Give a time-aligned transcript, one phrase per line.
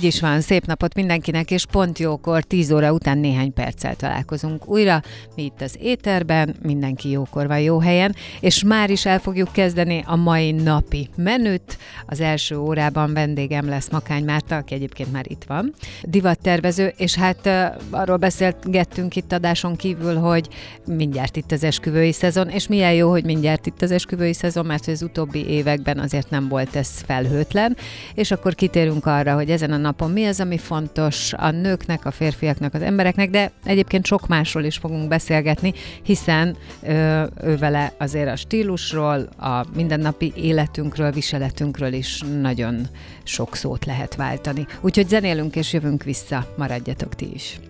[0.00, 4.68] Így is van, szép napot mindenkinek, és pont jókor, 10 óra után néhány perccel találkozunk
[4.68, 5.02] újra.
[5.36, 10.02] Mi itt az éterben, mindenki jókor van jó helyen, és már is el fogjuk kezdeni
[10.06, 11.78] a mai napi menüt.
[12.06, 17.48] Az első órában vendégem lesz Makány Márta, aki egyébként már itt van, divattervező, és hát
[17.90, 20.48] arról beszélgettünk itt adáson kívül, hogy
[20.86, 24.86] mindjárt itt az esküvői szezon, és milyen jó, hogy mindjárt itt az esküvői szezon, mert
[24.86, 27.76] az utóbbi években azért nem volt ez felhőtlen,
[28.14, 32.10] és akkor kitérünk arra, hogy ezen a napon mi az, ami fontos a nőknek, a
[32.10, 38.28] férfiaknak, az embereknek, de egyébként sok másról is fogunk beszélgetni, hiszen ö, ő vele azért
[38.28, 42.86] a stílusról, a mindennapi életünkről, viseletünkről is nagyon
[43.22, 44.66] sok szót lehet váltani.
[44.80, 47.60] Úgyhogy zenélünk és jövünk vissza, maradjatok ti is.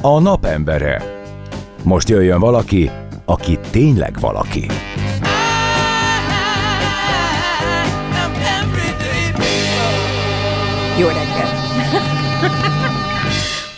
[0.00, 1.02] A napembere.
[1.82, 2.90] Most jöjjön valaki,
[3.24, 4.66] aki tényleg valaki.
[10.98, 11.50] Jó reggel!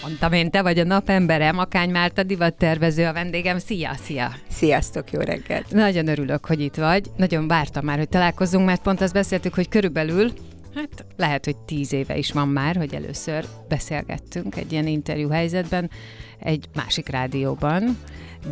[0.03, 3.59] Mondtam én, te vagy a napembere, Makány Márta divattervező a vendégem.
[3.59, 4.33] Szia, szia!
[4.51, 5.71] Sziasztok, jó reggelt!
[5.71, 7.11] Nagyon örülök, hogy itt vagy.
[7.17, 10.33] Nagyon vártam már, hogy találkozzunk, mert pont azt beszéltük, hogy körülbelül
[10.75, 15.91] Hát lehet, hogy tíz éve is van már, hogy először beszélgettünk egy ilyen interjú helyzetben
[16.39, 17.99] egy másik rádióban,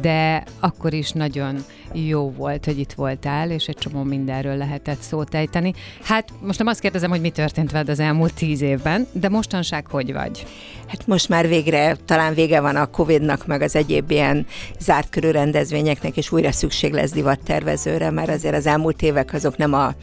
[0.01, 5.35] de akkor is nagyon jó volt, hogy itt voltál, és egy csomó mindenről lehetett szót
[5.35, 5.75] ejteni.
[6.03, 9.87] Hát most nem azt kérdezem, hogy mi történt veled az elmúlt tíz évben, de mostanság
[9.87, 10.47] hogy vagy?
[10.87, 14.47] Hát most már végre, talán vége van a Covid-nak, meg az egyéb ilyen
[14.79, 19.73] zárt körű rendezvényeknek, és újra szükség lesz divattervezőre, mert azért az elmúlt évek azok nem
[19.73, 19.95] a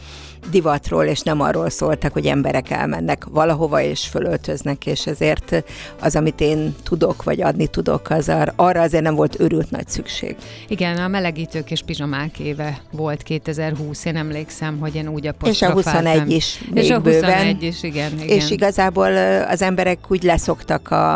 [0.50, 5.64] divatról, és nem arról szóltak, hogy emberek elmennek valahova és fölöltöznek, és ezért
[6.00, 10.36] az, amit én tudok, vagy adni tudok, az arra azért nem volt őrült nagy szükség.
[10.68, 15.72] Igen, a melegítők és pizsamák éve volt 2020, én emlékszem, hogy én úgy És a
[15.72, 17.58] 21 is És a 21 bőven.
[17.60, 18.28] is, igen, igen.
[18.28, 19.16] És igazából
[19.48, 21.16] az emberek úgy leszoktak a,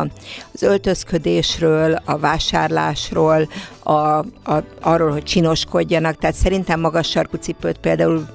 [0.54, 3.48] az öltözködésről, a vásárlásról,
[3.84, 8.26] a, a, arról, hogy csinoskodjanak, tehát szerintem magas sarkú cipőt például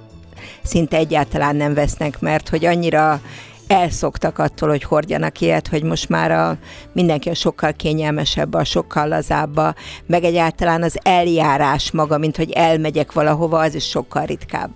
[0.63, 3.21] szinte egyáltalán nem vesznek, mert hogy annyira
[3.67, 6.57] elszoktak attól, hogy hordjanak ilyet, hogy most már a,
[6.93, 9.61] mindenki a sokkal kényelmesebb, a sokkal lazább,
[10.07, 14.71] meg egyáltalán az eljárás maga, mint hogy elmegyek valahova, az is sokkal ritkább.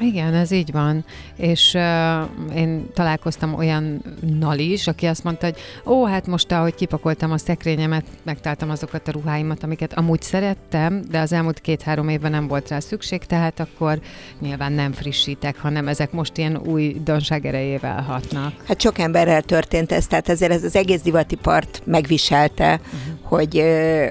[0.00, 1.04] Igen, ez így van.
[1.36, 5.56] És uh, én találkoztam olyannal is, aki azt mondta, hogy
[5.86, 11.18] ó, hát most, ahogy kipakoltam a szekrényemet, megtaláltam azokat a ruháimat, amiket amúgy szerettem, de
[11.20, 14.00] az elmúlt két-három évben nem volt rá szükség, tehát akkor
[14.40, 18.52] nyilván nem frissítek, hanem ezek most ilyen új donság erejével hatnak.
[18.66, 21.02] Hát sok emberrel történt ez, tehát ezért ez az egész
[21.42, 23.28] part megviselte, uh-huh.
[23.28, 23.64] hogy,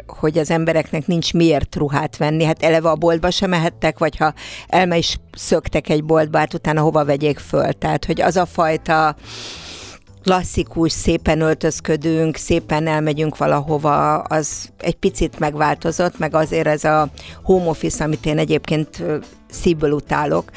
[0.07, 2.43] hogy az embereknek nincs miért ruhát venni.
[2.43, 4.33] Hát eleve a boltba sem mehettek, vagy ha
[4.67, 7.73] elme is szökt mentek egy boltba, hát utána hova vegyék föl.
[7.73, 9.15] Tehát, hogy az a fajta
[10.23, 17.07] klasszikus, szépen öltözködünk, szépen elmegyünk valahova, az egy picit megváltozott, meg azért ez a
[17.43, 19.03] home office, amit én egyébként
[19.49, 20.51] szívből utálok,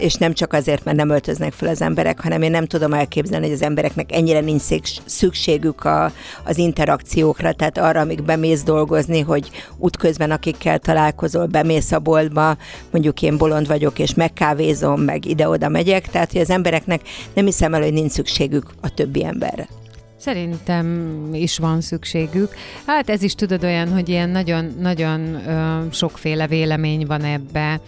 [0.00, 3.44] és nem csak azért, mert nem öltöznek fel az emberek, hanem én nem tudom elképzelni,
[3.44, 4.62] hogy az embereknek ennyire nincs
[5.04, 6.12] szükségük a,
[6.44, 12.56] az interakciókra, tehát arra, amíg bemész dolgozni, hogy útközben akikkel találkozol, bemész a boltba,
[12.90, 17.00] mondjuk én bolond vagyok, és megkávézom, meg ide-oda megyek, tehát hogy az embereknek
[17.34, 19.68] nem hiszem el, hogy nincs szükségük a többi emberre.
[20.16, 22.54] Szerintem is van szükségük.
[22.86, 25.40] Hát ez is tudod olyan, hogy ilyen nagyon-nagyon
[25.92, 27.80] sokféle vélemény van ebbe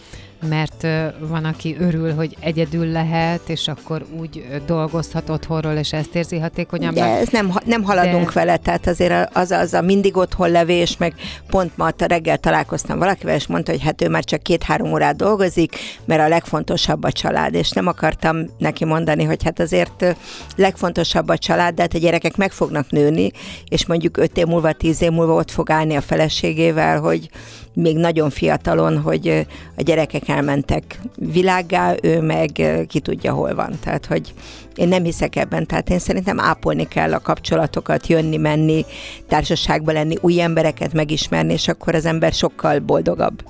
[0.49, 0.87] mert
[1.19, 6.95] van, aki örül, hogy egyedül lehet, és akkor úgy dolgozhat otthonról, és ezt érzi hatékonyabb.
[6.95, 8.33] De ez nem, nem haladunk de...
[8.33, 11.15] vele, tehát azért az, az a mindig otthon levés, meg
[11.51, 15.17] pont ma a reggel találkoztam valakivel, és mondta, hogy hát ő már csak két-három órát
[15.17, 20.17] dolgozik, mert a legfontosabb a család, és nem akartam neki mondani, hogy hát azért
[20.57, 23.31] legfontosabb a család, de hát a gyerekek meg fognak nőni,
[23.69, 27.31] és mondjuk öt év múlva, tíz év múlva ott fog állni a feleségével, hogy
[27.75, 29.47] még nagyon fiatalon, hogy
[29.77, 33.79] a gyerekek elmentek világgá, ő meg ki tudja, hol van.
[33.81, 34.35] Tehát, hogy
[34.75, 38.85] én nem hiszek ebben, tehát én szerintem ápolni kell a kapcsolatokat, jönni, menni,
[39.29, 43.43] társaságba lenni, új embereket megismerni, és akkor az ember sokkal boldogabb.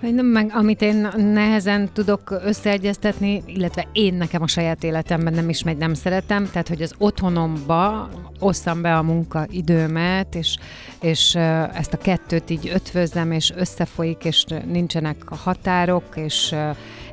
[0.00, 5.76] Meg amit én nehezen tudok összeegyeztetni, illetve én nekem a saját életemben nem is megy,
[5.76, 8.08] nem szeretem, tehát hogy az otthonomba
[8.38, 10.58] osszam be a munkaidőmet, és,
[11.00, 11.34] és
[11.74, 16.54] ezt a kettőt így ötvözem, és összefolyik, és nincsenek határok, és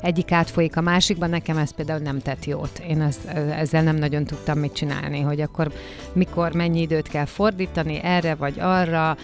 [0.02, 2.82] egyik átfolyik a másikban, nekem ez például nem tett jót.
[2.88, 3.18] Én ez,
[3.58, 5.72] ezzel nem nagyon tudtam mit csinálni, hogy akkor
[6.14, 9.18] mikor mennyi időt kell fordítani erre vagy arra,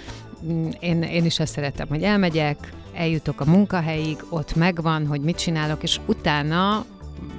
[0.80, 2.58] én, én is ezt szeretem, hogy elmegyek,
[2.94, 6.86] eljutok a munkahelyig, ott megvan, hogy mit csinálok, és utána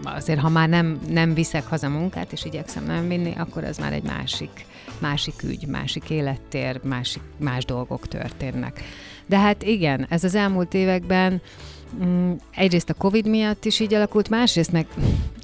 [0.04, 3.92] azért, ha már nem, nem viszek haza munkát, és igyekszem nem vinni, akkor az már
[3.92, 4.66] egy másik,
[4.98, 8.82] másik ügy, másik élettér, másik, más dolgok történnek.
[9.26, 11.40] De hát igen, ez az elmúlt években
[12.04, 14.86] Mm, egyrészt a Covid miatt is így alakult, másrészt meg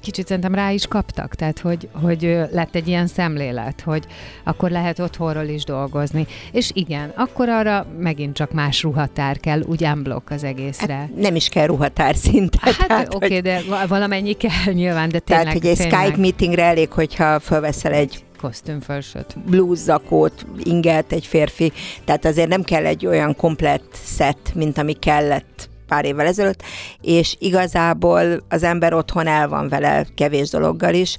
[0.07, 2.21] kicsit szerintem rá is kaptak, tehát hogy, hogy
[2.51, 4.05] lett egy ilyen szemlélet, hogy
[4.43, 6.27] akkor lehet otthonról is dolgozni.
[6.51, 10.93] És igen, akkor arra megint csak más ruhatár kell, úgy unblock az egészre.
[10.93, 12.73] Hát nem is kell ruhatár szinten.
[12.87, 15.45] Hát oké, okay, de valamennyi kell nyilván, de tényleg.
[15.45, 16.03] Tehát, hogy egy tényleg...
[16.03, 19.35] Skype meetingre elég, hogyha felveszel egy kosztümfölsöt.
[19.45, 21.71] Blúzzakót, inget egy férfi,
[22.05, 26.63] tehát azért nem kell egy olyan komplett szett, mint ami kellett pár évvel ezelőtt,
[27.01, 31.15] és igazából az ember otthon el van vele kevés dologgal is,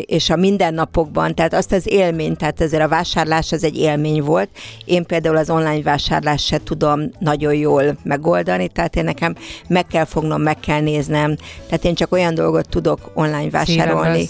[0.00, 4.48] és a mindennapokban, tehát azt az élmény, tehát ezért a vásárlás az egy élmény volt.
[4.84, 9.34] Én például az online vásárlást se tudom nagyon jól megoldani, tehát én nekem
[9.68, 14.28] meg kell fognom, meg kell néznem, tehát én csak olyan dolgot tudok online vásárolni,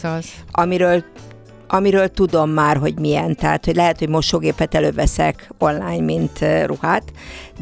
[0.50, 1.04] amiről
[1.68, 7.02] amiről tudom már, hogy milyen, tehát hogy lehet, hogy mosógépet előveszek online, mint ruhát,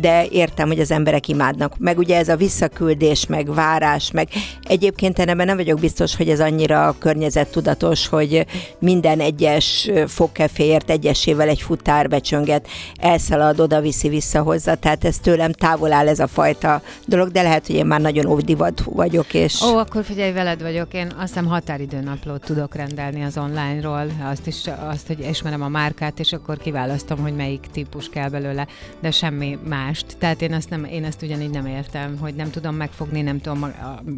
[0.01, 1.79] de értem, hogy az emberek imádnak.
[1.79, 4.29] Meg ugye ez a visszaküldés, meg várás, meg
[4.63, 8.47] egyébként én ebben nem vagyok biztos, hogy ez annyira környezettudatos, hogy
[8.79, 15.53] minden egyes fogkeféért egyesével egy futár becsönget, elszalad, oda viszi vissza hozzá, tehát ez tőlem
[15.53, 19.63] távol áll ez a fajta dolog, de lehet, hogy én már nagyon óvdivat vagyok, és...
[19.63, 24.67] Ó, akkor figyelj, veled vagyok, én azt hiszem határidőnaplót tudok rendelni az online-ról, azt is,
[24.67, 28.67] azt, hogy ismerem a márkát, és akkor kiválasztom, hogy melyik típus kell belőle,
[29.01, 30.17] de semmi más mást.
[30.19, 33.73] Tehát én ezt, nem, én ezt ugyanígy nem értem, hogy nem tudom megfogni, nem tudom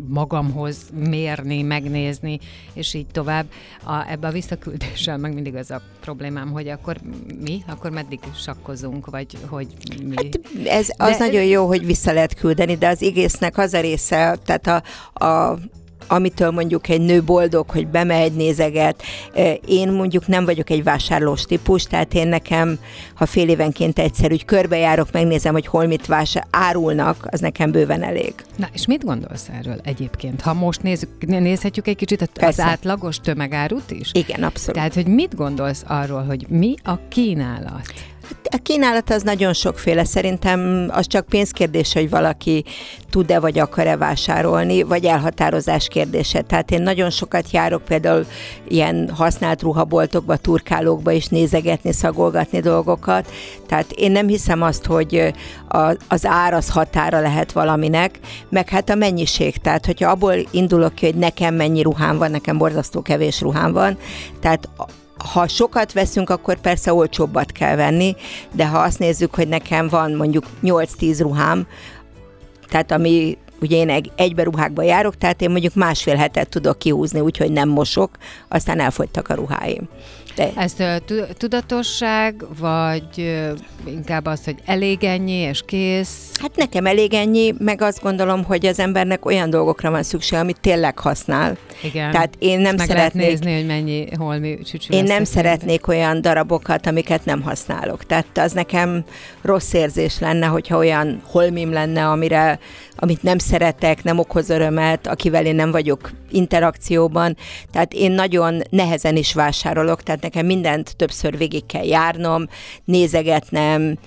[0.09, 2.39] magamhoz mérni, megnézni,
[2.73, 3.47] és így tovább.
[3.85, 6.97] A, ebbe a visszaküldéssel meg mindig az a problémám, hogy akkor
[7.45, 7.63] mi?
[7.67, 9.67] Akkor meddig sakkozunk, vagy hogy
[10.05, 10.15] mi?
[10.17, 13.81] Hát ez az de, nagyon jó, hogy vissza lehet küldeni, de az egésznek az a
[13.81, 14.83] része, tehát a,
[15.25, 15.59] a
[16.09, 19.03] amitől mondjuk egy nő boldog, hogy bemegy, nézeget.
[19.67, 22.79] Én mondjuk nem vagyok egy vásárlós típus, tehát én nekem,
[23.15, 28.03] ha fél évenként egyszer úgy körbejárok, megnézem, hogy hol mit vásár, árulnak, az nekem bőven
[28.03, 28.35] elég.
[28.57, 30.41] Na, és mit gondolsz erről egyébként?
[30.41, 32.63] Ha most nézzük, nézhetjük egy kicsit az Persze.
[32.63, 34.11] átlagos tömegárut is?
[34.13, 34.75] Igen, abszolút.
[34.75, 37.93] Tehát, hogy mit gondolsz arról, hogy mi a kínálat?
[38.51, 40.05] A kínálat az nagyon sokféle.
[40.05, 42.65] Szerintem az csak pénzkérdése, hogy valaki
[43.11, 46.41] tud-e vagy akar-e vásárolni, vagy elhatározás kérdése.
[46.41, 48.27] Tehát én nagyon sokat járok például
[48.69, 53.31] ilyen használt ruhaboltokba, turkálókba is nézegetni, szagolgatni dolgokat.
[53.67, 55.33] Tehát én nem hiszem azt, hogy
[55.69, 59.57] a, az ár az határa lehet valaminek, meg hát a mennyiség.
[59.57, 63.99] Tehát, hogyha abból indulok ki, hogy nekem mennyi ruhám van, nekem borzasztó kevés ruhám van,
[64.41, 64.69] tehát
[65.19, 68.17] ha sokat veszünk, akkor persze olcsóbbat kell venni,
[68.53, 71.67] de ha azt nézzük, hogy nekem van mondjuk 8-10 ruhám,
[72.69, 77.53] tehát ami ugye én egybe ruhákba járok, tehát én mondjuk másfél hetet tudok kihúzni, úgyhogy
[77.53, 78.11] nem mosok,
[78.49, 79.89] aztán elfogytak a ruháim.
[80.39, 80.53] De...
[80.57, 80.75] Ez
[81.37, 83.41] tudatosság, vagy
[83.87, 86.31] inkább az, hogy elég ennyi, és kész?
[86.41, 90.61] Hát nekem elég ennyi, meg azt gondolom, hogy az embernek olyan dolgokra van szükség, amit
[90.61, 91.57] tényleg használ.
[91.83, 92.11] Igen.
[92.11, 93.23] Tehát én nem meg szeretnék...
[93.23, 95.93] Lehet nézni, hogy mennyi holmi csücsű Én nem szeretnék de.
[95.97, 98.05] olyan darabokat, amiket nem használok.
[98.05, 99.05] Tehát az nekem
[99.43, 102.59] rossz érzés lenne, hogyha olyan holmim lenne, amire,
[102.97, 107.37] amit nem szeretek, nem okoz örömet, akivel én nem vagyok interakcióban.
[107.71, 112.47] Tehát én nagyon nehezen is vásárolok, tehát nekem mindent többször végig kell járnom,
[112.85, 113.99] nézegetnem,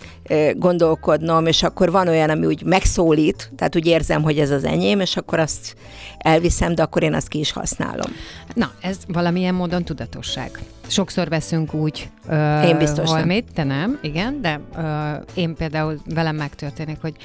[0.54, 5.00] gondolkodnom, és akkor van olyan, ami úgy megszólít, tehát úgy érzem, hogy ez az enyém,
[5.00, 5.76] és akkor azt
[6.18, 8.12] elviszem, de akkor én azt ki is használom.
[8.54, 10.60] Na, ez valamilyen módon tudatosság.
[10.88, 13.54] Sokszor veszünk úgy uh, én biztos holmit, nem.
[13.54, 14.84] te nem, igen, de uh,
[15.34, 17.16] én például velem megtörténik, hogy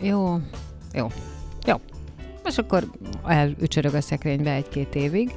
[0.00, 0.38] jó,
[0.94, 1.06] jó,
[1.66, 1.76] jó,
[2.44, 2.84] és akkor
[3.26, 5.30] elücsörög a szekrénybe egy-két évig,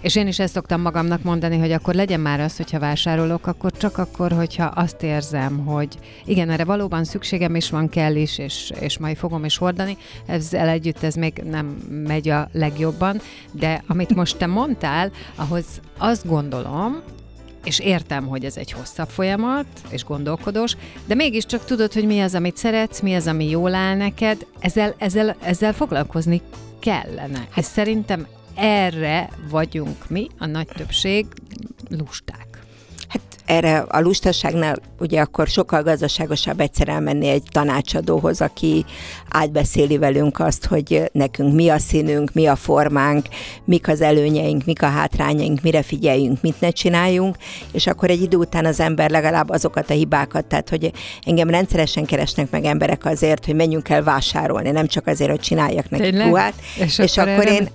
[0.00, 3.72] És én is ezt szoktam magamnak mondani, hogy akkor legyen már az, hogyha vásárolok, akkor
[3.72, 8.72] csak akkor, hogyha azt érzem, hogy igen, erre valóban szükségem is van, kell is, és,
[8.80, 9.96] és majd fogom is hordani.
[10.26, 11.66] Ezzel együtt ez még nem
[12.06, 13.20] megy a legjobban,
[13.52, 15.64] de amit most te mondtál, ahhoz
[15.98, 17.02] azt gondolom,
[17.64, 20.76] és értem, hogy ez egy hosszabb folyamat, és gondolkodós,
[21.06, 24.94] de mégiscsak tudod, hogy mi az, amit szeretsz, mi az, ami jól áll neked, ezzel,
[24.98, 26.40] ezzel, ezzel foglalkozni
[26.78, 27.46] kellene.
[27.50, 31.26] Hát szerintem erre vagyunk mi, a nagy többség,
[31.88, 32.49] lusták.
[33.10, 38.84] Hát erre a lustaságnál ugye akkor sokkal gazdaságosabb egyszer elmenni egy tanácsadóhoz, aki
[39.28, 43.26] átbeszéli velünk azt, hogy nekünk mi a színünk, mi a formánk,
[43.64, 47.36] mik az előnyeink, mik a hátrányaink, mire figyeljünk, mit ne csináljunk,
[47.72, 50.92] és akkor egy idő után az ember legalább azokat a hibákat, tehát hogy
[51.24, 55.90] engem rendszeresen keresnek meg emberek azért, hogy menjünk el vásárolni, nem csak azért, hogy csináljak
[55.90, 56.26] nekik Tényleg?
[56.26, 57.68] ruhát, És és, akkor akkor én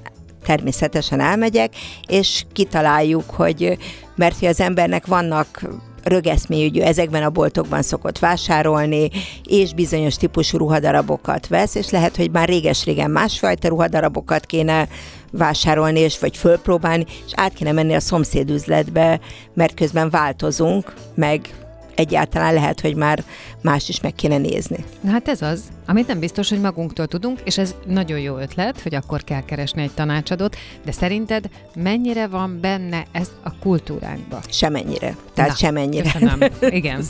[0.46, 1.74] természetesen elmegyek,
[2.08, 3.78] és kitaláljuk, hogy
[4.16, 5.62] mert hogy az embernek vannak
[6.04, 9.10] rögeszméügyű, ezekben a boltokban szokott vásárolni,
[9.44, 14.88] és bizonyos típusú ruhadarabokat vesz, és lehet, hogy már réges-régen másfajta ruhadarabokat kéne
[15.32, 19.20] vásárolni, és vagy fölpróbálni, és át kéne menni a szomszédüzletbe,
[19.54, 21.65] mert közben változunk, meg
[21.96, 23.24] egyáltalán lehet, hogy már
[23.62, 24.86] más is meg kéne nézni.
[25.02, 28.82] Na hát ez az, amit nem biztos, hogy magunktól tudunk, és ez nagyon jó ötlet,
[28.82, 34.42] hogy akkor kell keresni egy tanácsadót, de szerinted mennyire van benne ez a kultúránkba?
[34.50, 35.16] Semennyire.
[35.34, 36.12] Tehát Na, semennyire.
[36.12, 36.40] Köszönöm.
[36.80, 37.04] Igen.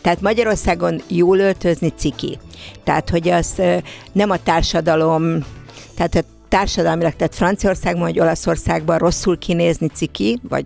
[0.00, 2.38] Tehát Magyarországon jól öltözni ciki.
[2.84, 3.62] Tehát, hogy az
[4.12, 5.44] nem a társadalom,
[5.96, 10.64] tehát a társadalmilag, tehát Franciaországban vagy Olaszországban rosszul kinézni ciki, vagy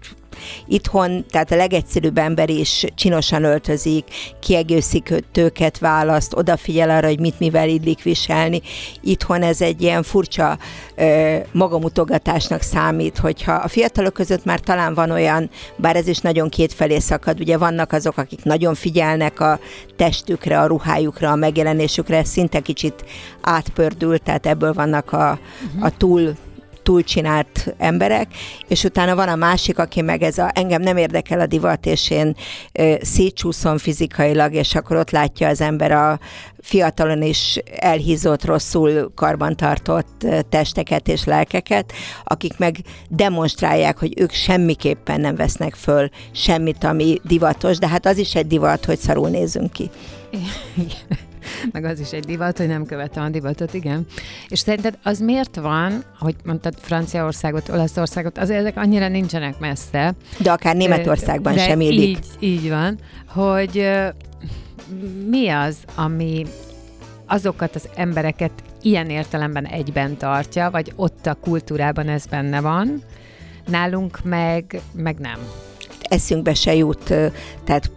[0.67, 4.05] itthon, tehát a legegyszerűbb ember is csinosan öltözik,
[4.41, 8.63] kiegészítőket választ, odafigyel arra, hogy mit mivel illik viselni.
[9.01, 10.59] Itthon ez egy ilyen furcsa
[10.97, 16.49] ö, magamutogatásnak számít, hogyha a fiatalok között már talán van olyan, bár ez is nagyon
[16.49, 19.59] kétfelé szakad, ugye vannak azok, akik nagyon figyelnek a
[19.97, 23.05] testükre, a ruhájukra, a megjelenésükre, szinte kicsit
[23.41, 25.39] átpördült, tehát ebből vannak a,
[25.81, 26.35] a túl
[26.85, 28.29] túlcsinált emberek,
[28.69, 32.11] és utána van a másik, aki meg ez a, engem nem érdekel a divat, és
[32.11, 32.37] én
[32.73, 36.19] ö, szétcsúszom fizikailag, és akkor ott látja az ember a
[36.61, 41.93] fiatalon is elhízott, rosszul karbantartott testeket és lelkeket,
[42.25, 42.77] akik meg
[43.09, 48.47] demonstrálják, hogy ők semmiképpen nem vesznek föl semmit, ami divatos, de hát az is egy
[48.47, 49.91] divat, hogy szarul nézünk ki.
[51.73, 54.07] Meg az is egy divat, hogy nem követem a divatot, igen.
[54.49, 60.15] És szerinted az miért van, hogy mondtad Franciaországot, Olaszországot, azért ezek annyira nincsenek messze.
[60.39, 62.09] De akár Németországban de sem illik.
[62.09, 63.91] Így, így van, hogy
[65.29, 66.47] mi az, ami
[67.27, 73.03] azokat az embereket ilyen értelemben egyben tartja, vagy ott a kultúrában ez benne van,
[73.67, 75.39] nálunk meg, meg nem.
[76.03, 77.15] eszünkbe se jut,
[77.65, 77.91] tehát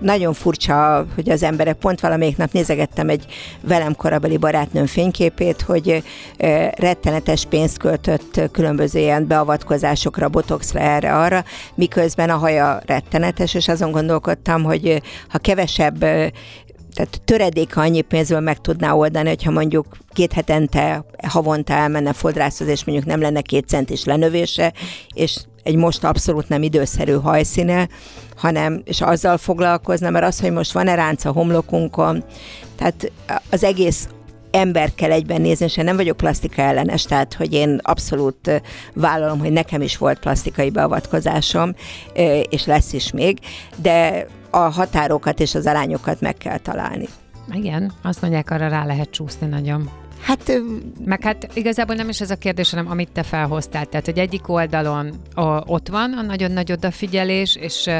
[0.00, 3.26] nagyon furcsa, hogy az emberek, pont valamelyik nap nézegettem egy
[3.60, 6.02] velem korabeli barátnőm fényképét, hogy
[6.76, 13.90] rettenetes pénzt költött különböző ilyen beavatkozásokra, botoxra, erre, arra, miközben a haja rettenetes, és azon
[13.90, 15.98] gondolkodtam, hogy ha kevesebb
[16.94, 22.84] tehát töredéke annyi pénzből meg tudná oldani, hogyha mondjuk két hetente, havonta elmenne fodrászhoz, és
[22.84, 24.72] mondjuk nem lenne két centis lenövése,
[25.14, 27.88] és egy most abszolút nem időszerű hajszíne,
[28.36, 32.24] hanem, és azzal foglalkozna, mert az, hogy most van-e ránc a homlokunkon,
[32.76, 33.12] tehát
[33.50, 34.08] az egész
[34.50, 38.62] ember kell egyben nézni, és én nem vagyok plastika ellenes, tehát hogy én abszolút
[38.94, 41.74] vállalom, hogy nekem is volt plastikai beavatkozásom,
[42.48, 43.38] és lesz is még,
[43.76, 47.08] de a határokat és az arányokat meg kell találni.
[47.52, 49.90] Igen, azt mondják, arra rá lehet csúszni nagyon.
[50.22, 50.60] Hát
[51.04, 53.86] Meg hát igazából nem is ez a kérdés, hanem amit te felhoztál.
[53.86, 57.98] Tehát, hogy egyik oldalon o, ott van a nagyon nagy odafigyelés, és ö,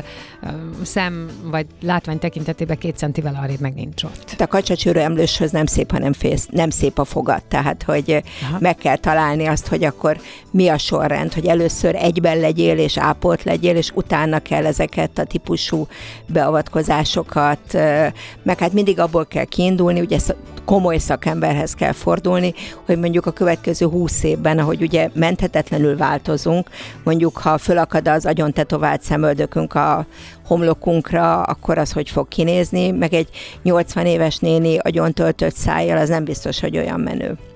[0.83, 4.31] szem vagy látvány tekintetében két centivel arrébb meg nincs ott.
[4.31, 8.57] Hát a kacsacsőrő emlőshöz nem szép, hanem fész, nem szép a fogat, tehát hogy Aha.
[8.61, 13.43] Meg kell találni azt, hogy akkor mi a sorrend, hogy először egyben legyél és ápolt
[13.43, 15.87] legyél, és utána kell ezeket a típusú
[16.27, 17.73] beavatkozásokat,
[18.43, 20.19] meg hát mindig abból kell kiindulni, ugye
[20.65, 22.11] komoly szakemberhez kell fordulni,
[22.87, 26.71] hogy mondjuk a következő húsz évben, ahogy ugye menthetetlenül változunk,
[27.05, 30.07] mondjuk ha fölakad az agyon tetovált szemöldökünk a
[30.47, 33.29] homlokunkra, akkor az hogy fog kinézni, meg egy
[33.63, 37.52] 80 éves néni agyon töltött szájjal, az nem biztos, hogy olyan menő.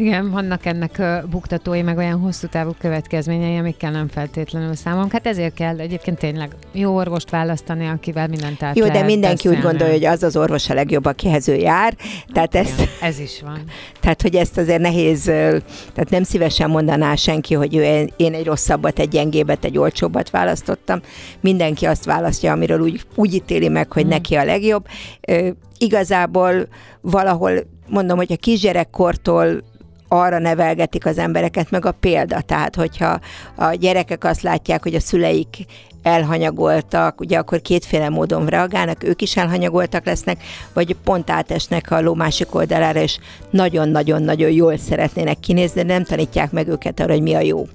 [0.00, 5.12] Igen, vannak ennek buktatói, meg olyan hosszú távú következményei, amikkel nem feltétlenül számolunk.
[5.12, 9.60] Hát ezért kell egyébként tényleg jó orvost választani, akivel mindent át Jó, de mindenki úgy
[9.60, 11.94] gondolja, hogy az az orvos a legjobb, akihez ő jár.
[12.32, 13.62] Tehát Igen, ezt, ez is van.
[14.00, 18.98] Tehát, hogy ezt azért nehéz, tehát nem szívesen mondaná senki, hogy ő, én egy rosszabbat,
[18.98, 21.00] egy gyengébet, egy olcsóbbat választottam.
[21.40, 24.08] Mindenki azt választja, amiről úgy, úgy ítéli meg, hogy Mm.
[24.08, 24.86] neki a legjobb.
[25.78, 26.68] Igazából
[27.00, 27.52] valahol,
[27.88, 29.62] mondom, hogy a kisgyerekkortól
[30.08, 32.40] arra nevelgetik az embereket, meg a példa.
[32.40, 33.20] Tehát, hogyha
[33.54, 35.66] a gyerekek azt látják, hogy a szüleik
[36.02, 42.14] elhanyagoltak, ugye akkor kétféle módon reagálnak, ők is elhanyagoltak lesznek, vagy pont átesnek a ló
[42.14, 43.18] másik oldalára, és
[43.50, 47.66] nagyon-nagyon-nagyon jól szeretnének kinézni, de nem tanítják meg őket arra, hogy mi a jó.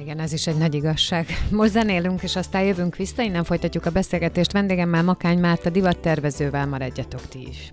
[0.00, 1.26] Igen, ez is egy nagy igazság.
[1.50, 4.52] Most zenélünk, és aztán jövünk vissza, innen folytatjuk a beszélgetést.
[4.52, 7.72] Vendégemmel Makány Márta divattervezővel maradjatok ti is.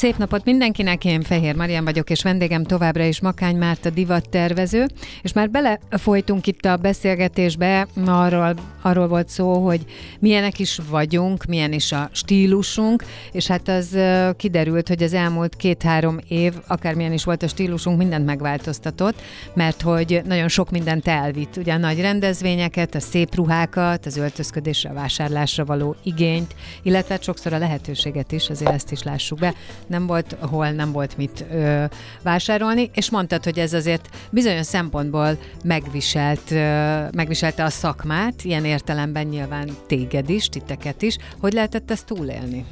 [0.00, 4.86] Szép napot mindenkinek, én Fehér Marian vagyok, és vendégem továbbra is Makány Márta divattervező,
[5.22, 9.80] és már belefolytunk itt a beszélgetésbe, arról, arról volt szó, hogy
[10.20, 13.98] milyenek is vagyunk, milyen is a stílusunk, és hát az
[14.36, 19.20] kiderült, hogy az elmúlt két-három év, akármilyen is volt a stílusunk, mindent megváltoztatott,
[19.54, 24.90] mert hogy nagyon sok mindent elvitt, ugye a nagy rendezvényeket, a szép ruhákat, az öltözködésre,
[24.90, 29.54] a vásárlásra való igényt, illetve hát sokszor a lehetőséget is, azért ezt is lássuk be,
[29.90, 31.84] nem volt hol, nem volt mit ö,
[32.22, 39.26] vásárolni, és mondtad, hogy ez azért bizonyos szempontból megviselt, ö, megviselte a szakmát, ilyen értelemben
[39.26, 41.16] nyilván téged is, titeket is.
[41.40, 42.64] Hogy lehetett ezt túlélni?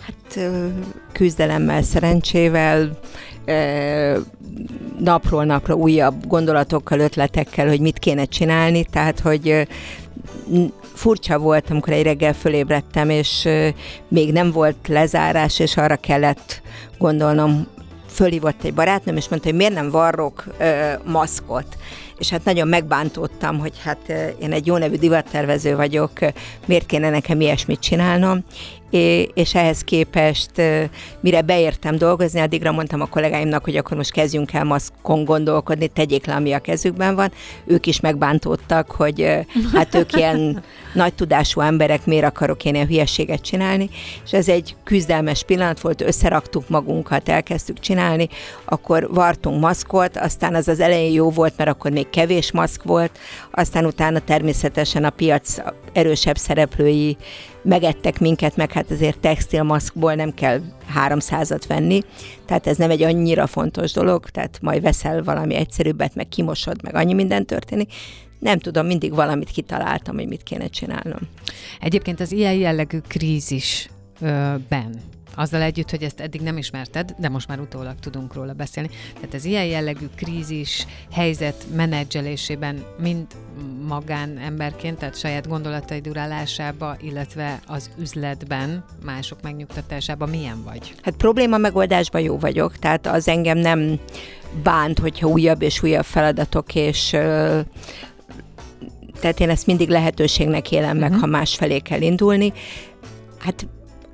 [0.00, 0.50] Hát
[1.12, 2.98] küzdelemmel, szerencsével,
[4.98, 9.68] napról napra újabb gondolatokkal, ötletekkel, hogy mit kéne csinálni, tehát hogy
[10.98, 13.48] furcsa volt, amikor egy reggel fölébredtem, és
[14.08, 16.62] még nem volt lezárás, és arra kellett
[16.98, 17.66] gondolnom,
[18.08, 21.76] fölhívott egy barátnőm, és mondta, hogy miért nem varrok ö, maszkot.
[22.18, 26.12] És hát nagyon megbántódtam, hogy hát én egy jó nevű divattervező vagyok,
[26.66, 28.44] miért kéne nekem ilyesmit csinálnom.
[29.34, 30.50] És ehhez képest,
[31.20, 36.26] mire beértem dolgozni, addigra mondtam a kollégáimnak, hogy akkor most kezdjünk el maszkon gondolkodni, tegyék
[36.26, 37.32] le, ami a kezükben van.
[37.66, 40.62] Ők is megbántódtak, hogy hát ők ilyen
[40.94, 43.88] nagy tudású emberek, miért akarok én ilyen hülyeséget csinálni.
[44.24, 48.28] És ez egy küzdelmes pillanat volt, összeraktuk magunkat, elkezdtük csinálni,
[48.64, 53.18] akkor vartunk maszkot, aztán az az elején jó volt, mert akkor még kevés maszk volt,
[53.50, 55.56] aztán utána természetesen a piac
[55.92, 57.16] erősebb szereplői
[57.68, 60.60] megettek minket, meg hát azért textilmaszkból nem kell
[61.06, 62.00] 300-at venni,
[62.46, 66.94] tehát ez nem egy annyira fontos dolog, tehát majd veszel valami egyszerűbbet, meg kimosod, meg
[66.94, 67.92] annyi minden történik.
[68.38, 71.20] Nem tudom, mindig valamit kitaláltam, hogy mit kéne csinálnom.
[71.80, 74.94] Egyébként az ilyen jellegű krízisben,
[75.38, 78.90] azzal együtt, hogy ezt eddig nem ismerted, de most már utólag tudunk róla beszélni.
[79.14, 83.26] Tehát az ilyen jellegű krízis helyzet menedzselésében mind
[83.88, 90.94] magánemberként, tehát saját gondolatai durálásába, illetve az üzletben, mások megnyugtatásában milyen vagy?
[91.02, 93.98] Hát probléma megoldásban jó vagyok, tehát az engem nem
[94.62, 97.08] bánt, hogyha újabb és újabb feladatok, és
[99.20, 101.20] tehát én ezt mindig lehetőségnek élem meg, Mhm.
[101.20, 102.52] ha másfelé kell indulni.
[103.38, 103.66] Hát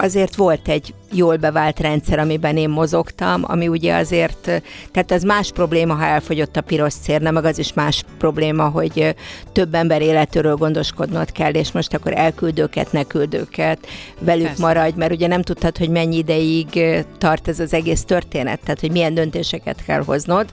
[0.05, 4.63] azért volt egy jól bevált rendszer, amiben én mozogtam, ami ugye azért,
[4.93, 9.15] tehát az más probléma, ha elfogyott a piros cérna, meg az is más probléma, hogy
[9.53, 13.87] több ember életéről gondoskodnod kell, és most akkor elküldőket, ne küldőket,
[14.19, 14.63] velük Persze.
[14.63, 16.83] maradj, mert ugye nem tudtad, hogy mennyi ideig
[17.19, 20.47] tart ez az egész történet, tehát hogy milyen döntéseket kell hoznod,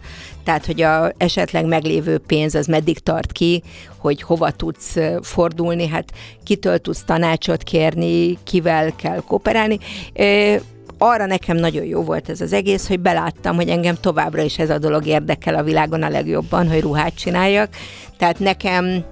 [0.44, 3.64] tehát hogy a esetleg meglévő pénz az meddig tart ki,
[3.98, 6.12] hogy hova tudsz fordulni, hát
[6.44, 9.80] kitől tudsz tanácsot kérni, kivel kell kooperálni.
[10.98, 14.70] Arra nekem nagyon jó volt ez az egész, hogy beláttam, hogy engem továbbra is ez
[14.70, 17.70] a dolog érdekel a világon a legjobban, hogy ruhát csináljak.
[18.18, 19.06] Tehát nekem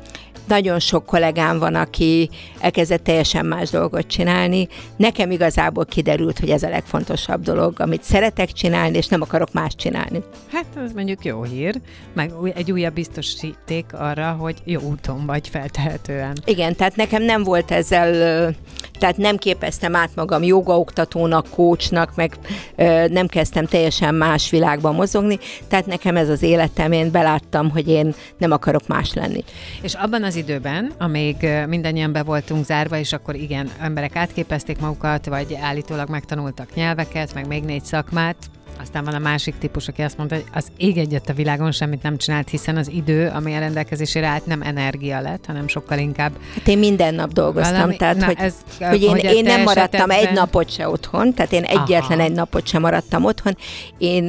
[0.48, 4.68] nagyon sok kollégám van, aki elkezdett teljesen más dolgot csinálni.
[4.98, 9.76] Nekem igazából kiderült, hogy ez a legfontosabb dolog, amit szeretek csinálni, és nem akarok más
[9.76, 10.24] csinálni.
[10.52, 11.82] Hát ez mondjuk jó hír,
[12.14, 16.38] meg egy újabb biztosíték arra, hogy jó úton vagy feltehetően.
[16.46, 18.54] Igen, tehát nekem nem volt ezzel
[19.00, 22.38] tehát nem képeztem át magam jogaoktatónak, kócsnak, meg
[23.08, 28.14] nem kezdtem teljesen más világban mozogni, tehát nekem ez az életem, én beláttam, hogy én
[28.38, 29.44] nem akarok más lenni.
[29.82, 31.36] És abban az időben, amíg
[31.68, 37.48] mindannyian be voltunk zárva, és akkor igen, emberek átképezték magukat, vagy állítólag megtanultak nyelveket, meg
[37.48, 38.36] még négy szakmát,
[38.82, 42.02] aztán van a másik típus, aki azt mondta, hogy az ég egyet a világon semmit
[42.02, 46.32] nem csinált, hiszen az idő, ami a rendelkezésére állt, nem energia lett, hanem sokkal inkább.
[46.54, 49.62] Hát én minden nap dolgoztam, valami, tehát na, hogy, ez, hogy én, hogy én nem
[49.62, 50.28] maradtam esetben...
[50.28, 52.28] egy napot se otthon, tehát én egyetlen Aha.
[52.28, 53.58] egy napot sem maradtam otthon.
[53.98, 54.28] Én,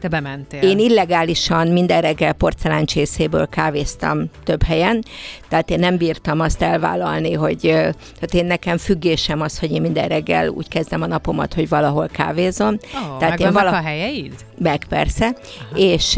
[0.00, 0.62] Te bementél.
[0.62, 5.04] Én illegálisan minden reggel porceláncsészéből kávéztam több helyen,
[5.48, 10.08] tehát én nem bírtam azt elvállalni, hogy tehát én nekem függésem az, hogy én minden
[10.08, 12.78] reggel úgy kezdem a napomat, hogy valahol kávézom.
[12.94, 13.77] Oh, tehát én vala...
[13.78, 14.34] a helyeid?
[14.58, 15.78] Meg persze, Aha.
[15.78, 16.16] és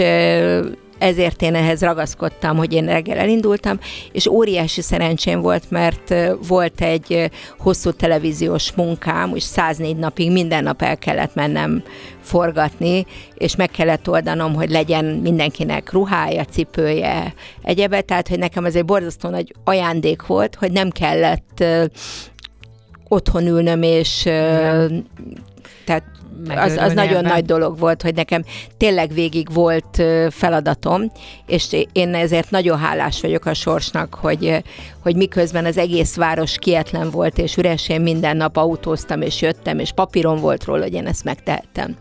[0.98, 3.78] ezért én ehhez ragaszkodtam, hogy én reggel elindultam,
[4.12, 6.14] és óriási szerencsém volt, mert
[6.48, 11.82] volt egy hosszú televíziós munkám, és 104 napig minden nap el kellett mennem
[12.20, 18.74] forgatni, és meg kellett oldanom, hogy legyen mindenkinek ruhája, cipője, egyebe, tehát hogy nekem ez
[18.74, 21.64] egy borzasztó nagy ajándék volt, hogy nem kellett
[23.08, 24.28] otthon ülnöm, és
[25.84, 26.02] tehát
[26.48, 28.44] az, az nagyon nagy dolog volt, hogy nekem
[28.76, 31.12] tényleg végig volt feladatom,
[31.46, 34.62] és én ezért nagyon hálás vagyok a sorsnak, hogy,
[35.02, 39.78] hogy miközben az egész város kietlen volt, és üres én minden nap autóztam, és jöttem,
[39.78, 41.96] és papíron volt róla, hogy én ezt megtehettem.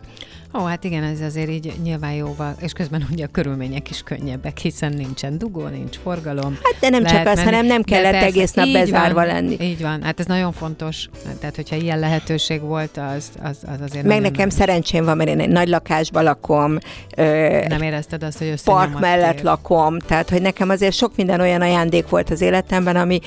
[0.54, 4.58] Ó, hát igen, ez azért így nyilván jóval, és közben ugye a körülmények is könnyebbek,
[4.58, 6.58] hiszen nincsen dugó, nincs forgalom.
[6.62, 9.56] Hát de nem csak az, menni, hanem nem kellett persze, egész nap bezárva van, lenni.
[9.60, 11.08] Így van, hát ez nagyon fontos.
[11.38, 14.58] Tehát, hogyha ilyen lehetőség volt, az, az, az azért Meg nekem nem.
[14.58, 16.78] szerencsém van, mert én egy nagy lakásban lakom.
[17.16, 17.22] Ö,
[17.68, 19.44] nem érezted azt, hogy Park mellett ér.
[19.44, 23.20] lakom, tehát, hogy nekem azért sok minden olyan ajándék volt az életemben, ami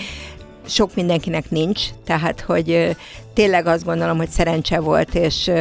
[0.67, 2.95] sok mindenkinek nincs, tehát, hogy
[3.33, 5.51] tényleg azt gondolom, hogy szerencse volt, és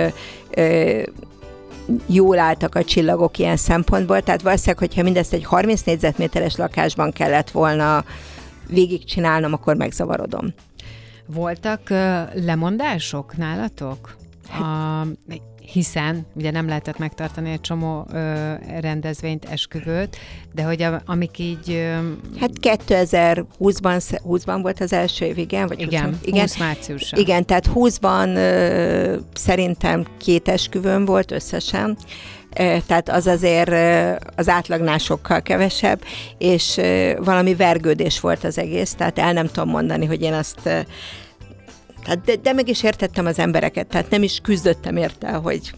[2.06, 7.50] jól álltak a csillagok ilyen szempontból, tehát valószínűleg, hogyha mindezt egy 30 négyzetméteres lakásban kellett
[7.50, 8.04] volna
[8.68, 10.54] végigcsinálnom, akkor megzavarodom.
[11.26, 11.98] Voltak uh,
[12.44, 14.16] lemondások nálatok?
[14.48, 15.06] Hát, a,
[15.72, 20.16] hiszen ugye nem lehetett megtartani egy csomó ö, rendezvényt, esküvőt,
[20.54, 21.70] de hogy a, amik így...
[21.70, 21.96] Ö,
[22.40, 25.66] hát 2020-ban 20-ban volt az első év, igen?
[25.66, 27.20] Vagy igen, 20, igen, 20 márciusban.
[27.20, 31.96] Igen, tehát 20-ban ö, szerintem két esküvőn volt összesen,
[32.86, 33.70] tehát az azért
[34.36, 36.02] az átlagnál sokkal kevesebb,
[36.38, 36.80] és
[37.18, 40.86] valami vergődés volt az egész, tehát el nem tudom mondani, hogy én azt
[42.02, 45.72] tehát de, de meg is értettem az embereket, tehát nem is küzdöttem érte, hogy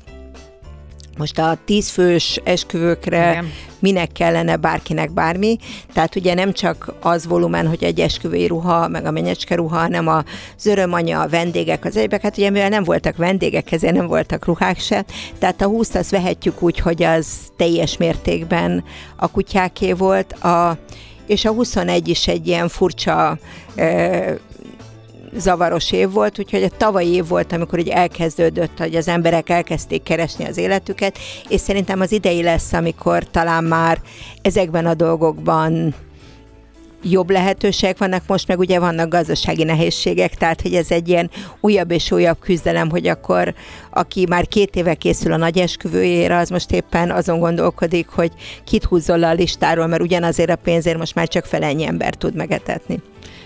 [1.18, 3.52] most a tízfős esküvőkre Igen.
[3.78, 5.58] minek kellene bárkinek bármi.
[5.92, 10.08] Tehát ugye nem csak az volumen, hogy egy esküvői ruha, meg a menyecske ruha, hanem
[10.08, 10.24] a
[10.64, 12.22] örömanya, a vendégek, az egyebek.
[12.22, 15.04] Hát ugye mivel nem voltak vendégek, ezért nem voltak ruhák se.
[15.38, 18.84] Tehát a 20 azt vehetjük úgy, hogy az teljes mértékben
[19.16, 20.32] a kutyáké volt.
[20.32, 20.78] A,
[21.26, 23.38] és a 21 is egy ilyen furcsa
[25.36, 30.02] zavaros év volt, úgyhogy a tavalyi év volt, amikor így elkezdődött, hogy az emberek elkezdték
[30.02, 31.18] keresni az életüket,
[31.48, 34.00] és szerintem az idei lesz, amikor talán már
[34.42, 35.94] ezekben a dolgokban
[37.04, 41.90] jobb lehetőségek vannak, most meg ugye vannak gazdasági nehézségek, tehát hogy ez egy ilyen újabb
[41.90, 43.54] és újabb küzdelem, hogy akkor
[43.90, 48.32] aki már két éve készül a nagy esküvőjére, az most éppen azon gondolkodik, hogy
[48.64, 52.14] kit húzzon le a listáról, mert ugyanazért a pénzért most már csak fel ennyi ember
[52.14, 53.02] tud megetetni.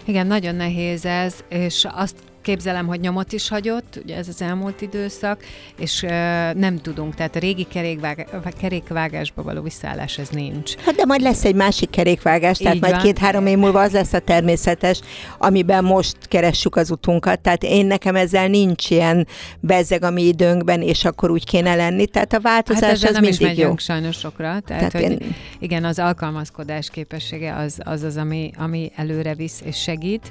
[0.08, 4.80] Igen, nagyon nehéz ez, és azt képzelem, hogy nyomot is hagyott, ugye ez az elmúlt
[4.80, 5.42] időszak,
[5.78, 6.10] és uh,
[6.54, 8.26] nem tudunk, tehát a régi kerékvág,
[8.60, 10.76] kerékvágásba való visszaállás ez nincs.
[10.76, 14.12] Hát de majd lesz egy másik kerékvágás, tehát Így majd két-három év múlva az lesz
[14.12, 15.00] a természetes,
[15.38, 19.26] amiben most keressük az utunkat, tehát én nekem ezzel nincs ilyen
[19.60, 23.22] bezeg a mi időnkben, és akkor úgy kéne lenni, tehát a változás hát az nem
[23.22, 23.76] mindig is jó.
[23.76, 25.34] sajnos sokra, tehát, tehát hogy én...
[25.58, 30.30] igen, az alkalmazkodás képessége az az, az ami, ami előre visz és segít.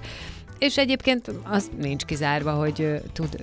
[0.59, 3.37] És egyébként az nincs kizárva, hogy tud,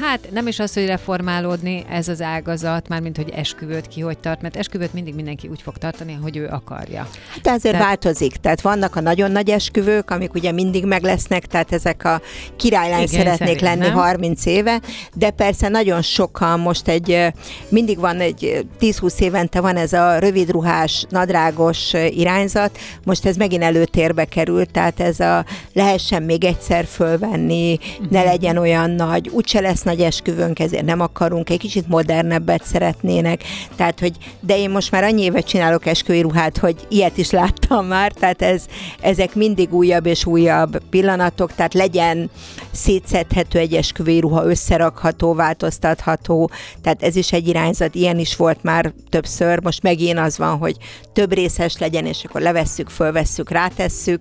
[0.00, 4.42] hát nem is az, hogy reformálódni ez az ágazat, mármint hogy esküvőt ki hogy tart,
[4.42, 7.08] mert esküvőt mindig mindenki úgy fog tartani, hogy ő akarja.
[7.34, 7.86] Hát azért tehát...
[7.86, 12.20] változik, tehát vannak a nagyon nagy esküvők, amik ugye mindig meg lesznek, tehát ezek a
[12.56, 13.94] királylány Igen, szeretnék szerint, lenni nem?
[13.94, 14.80] 30 éve,
[15.14, 17.32] de persze nagyon sokan most egy,
[17.68, 24.24] mindig van egy 10-20 évente van ez a rövidruhás, nadrágos irányzat, most ez megint előtérbe
[24.24, 27.78] került, tehát ez a lehessen még egyszer fölvenni,
[28.10, 33.42] ne legyen olyan nagy, úgyse lesz nagy esküvőnk, ezért nem akarunk, egy kicsit modernebbet szeretnének,
[33.76, 37.86] tehát, hogy de én most már annyi évet csinálok esküvői ruhát, hogy ilyet is láttam
[37.86, 38.64] már, tehát ez,
[39.00, 42.30] ezek mindig újabb és újabb pillanatok, tehát legyen
[42.70, 46.50] szétszedhető egy esküvői ruha, összerakható, változtatható,
[46.82, 50.76] tehát ez is egy irányzat, ilyen is volt már többször, most megint az van, hogy
[51.12, 54.20] több részes legyen, és akkor levesszük, fölvesszük, rátesszük,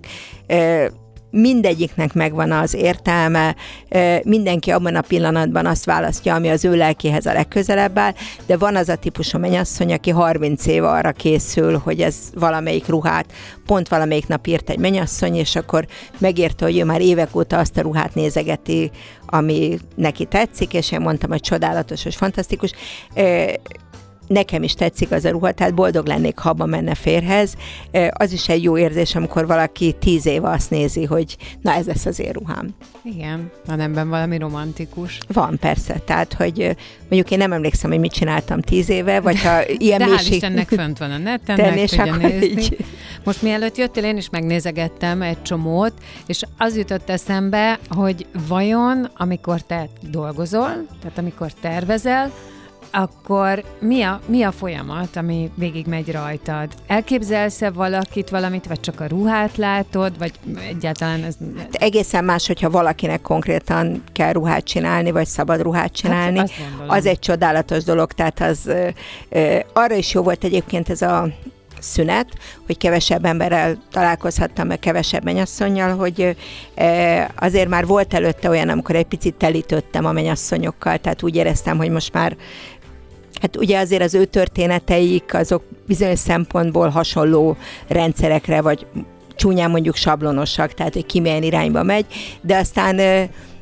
[1.32, 3.56] mindegyiknek megvan az értelme,
[4.24, 8.14] mindenki abban a pillanatban azt választja, ami az ő lelkéhez a legközelebb áll,
[8.46, 13.32] de van az a típusú mennyasszony, aki 30 év arra készül, hogy ez valamelyik ruhát,
[13.66, 15.86] pont valamelyik nap írt egy mennyasszony, és akkor
[16.18, 18.92] megérte, hogy ő már évek óta azt a ruhát nézegeti,
[19.26, 22.72] ami neki tetszik, és én mondtam, hogy csodálatos és fantasztikus
[24.30, 27.54] nekem is tetszik az a ruha, tehát boldog lennék, ha abba menne férhez.
[28.10, 32.06] Az is egy jó érzés, amikor valaki tíz éve azt nézi, hogy na ez lesz
[32.06, 32.70] az én ruhám.
[33.04, 35.18] Igen, van ebben valami romantikus.
[35.28, 36.02] Van, persze.
[36.06, 40.06] Tehát, hogy mondjuk én nem emlékszem, hogy mit csináltam tíz éve, vagy ha ilyen De
[40.06, 40.28] mélység...
[40.28, 42.46] hál' Istennek fönt van a neten, meg és tudja akkor nézni.
[42.46, 42.78] így.
[43.24, 45.94] Most mielőtt jöttél, én is megnézegettem egy csomót,
[46.28, 52.32] és az jutott eszembe, hogy vajon, amikor te dolgozol, tehát amikor tervezel,
[52.92, 56.68] akkor mi a, mi a folyamat, ami végig megy rajtad?
[56.88, 60.32] Elképzelsz-e valakit, valamit, vagy csak a ruhát látod, vagy
[60.68, 61.36] egyáltalán ez...
[61.72, 66.40] Egészen más, hogyha valakinek konkrétan kell ruhát csinálni, vagy szabad ruhát csinálni.
[66.40, 66.90] azt gondolom.
[66.90, 68.68] az egy csodálatos dolog, tehát az
[69.30, 71.28] ö, arra is jó volt egyébként ez a
[71.82, 72.28] szünet,
[72.66, 76.36] hogy kevesebb emberrel találkozhattam, meg kevesebb mennyasszonynal, hogy
[77.36, 81.90] azért már volt előtte olyan, amikor egy picit telítöttem a mennyasszonyokkal, tehát úgy éreztem, hogy
[81.90, 82.38] most már
[83.42, 88.86] Hát ugye azért az ő történeteik azok bizonyos szempontból hasonló rendszerekre, vagy
[89.36, 92.06] csúnyán mondjuk sablonosak, tehát hogy ki milyen irányba megy,
[92.42, 93.00] de aztán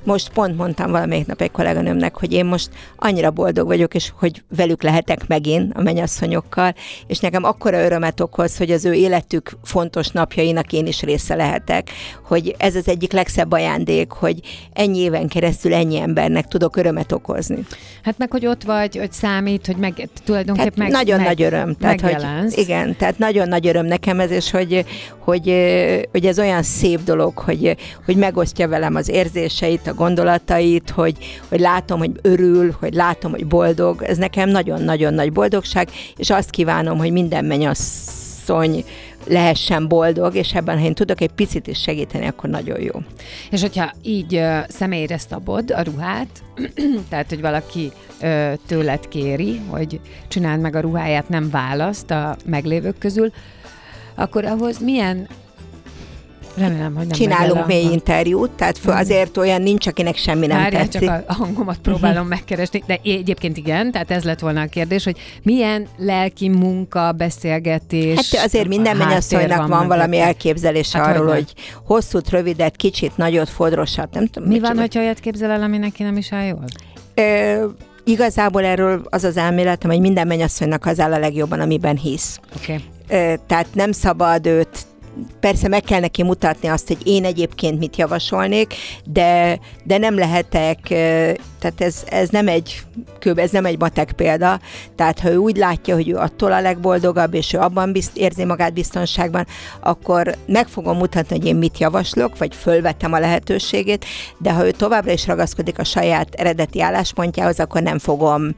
[0.07, 4.43] most pont mondtam valamelyik nap egy kolléganőmnek, hogy én most annyira boldog vagyok, és hogy
[4.55, 6.73] velük lehetek megint a mennyasszonyokkal,
[7.07, 11.89] és nekem akkora örömet okoz, hogy az ő életük fontos napjainak én is része lehetek,
[12.21, 14.39] hogy ez az egyik legszebb ajándék, hogy
[14.73, 17.65] ennyi éven keresztül ennyi embernek tudok örömet okozni.
[18.03, 21.75] Hát meg, hogy ott vagy, hogy számít, hogy meg tulajdonképpen meg, nagyon meg, nagy öröm.
[21.75, 24.85] Tehát, hogy, igen, tehát nagyon nagy öröm nekem ez, és hogy,
[25.19, 25.45] hogy,
[26.11, 31.17] hogy ez olyan szép dolog, hogy, hogy megosztja velem az érzéseit, a gondolatait, hogy,
[31.49, 34.03] hogy látom, hogy örül, hogy látom, hogy boldog.
[34.03, 38.83] Ez nekem nagyon-nagyon nagy boldogság, és azt kívánom, hogy minden mennyasszony
[39.27, 42.93] lehessen boldog, és ebben, ha én tudok egy picit is segíteni, akkor nagyon jó.
[43.49, 46.27] És hogyha így ö, személyre szabod a ruhát,
[47.09, 52.97] tehát, hogy valaki ö, tőled kéri, hogy csináld meg a ruháját, nem választ a meglévők
[52.97, 53.31] közül,
[54.15, 55.27] akkor ahhoz milyen
[56.57, 60.57] Remélem, hogy nem Csinálunk mély a- interjút, tehát föl, azért olyan nincs, akinek semmi nem
[60.57, 61.07] Várjál, tetszik.
[61.09, 65.17] csak a hangomat próbálom megkeresni, de egyébként igen, tehát ez lett volna a kérdés, hogy
[65.43, 68.15] milyen lelki munka, beszélgetés.
[68.35, 69.87] Hát azért minden mennyasszonynak van, mögötte.
[69.87, 71.35] valami elképzelése Hát arról, hogyne.
[71.35, 71.53] hogy
[71.85, 74.49] hosszút, rövidet, kicsit, nagyot, fodrosat, nem tudom.
[74.49, 76.63] Mi van, hogyha olyat képzel el, ami neki nem is áll jól?
[77.13, 77.65] Ö,
[78.03, 82.39] igazából erről az az elméletem, hogy minden mennyasszonynak az áll a legjobban, amiben hisz.
[82.63, 82.79] Okay.
[83.09, 84.85] Ö, tehát nem szabad őt
[85.39, 88.73] persze meg kell neki mutatni azt, hogy én egyébként mit javasolnék,
[89.05, 90.79] de, de nem lehetek,
[91.59, 92.81] tehát ez, ez nem egy
[93.19, 94.59] kőbe, ez nem egy matek példa,
[94.95, 98.45] tehát ha ő úgy látja, hogy ő attól a legboldogabb, és ő abban bizt, érzi
[98.45, 99.47] magát biztonságban,
[99.79, 104.05] akkor meg fogom mutatni, hogy én mit javaslok, vagy fölvettem a lehetőségét,
[104.37, 108.55] de ha ő továbbra is ragaszkodik a saját eredeti álláspontjához, akkor nem fogom